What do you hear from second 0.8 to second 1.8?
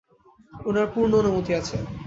পূর্ণ অনুমতি আছে।